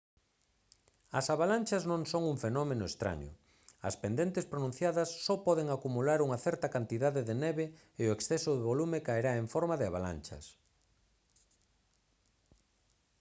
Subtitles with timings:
[1.19, 3.31] as avalanchas non son un fenómeno estraño
[3.87, 7.65] as pendentes pronunciadas só poden acumular unha certa cantidade de neve
[8.01, 10.45] e o exceso de volume caerá en forma de avalanchas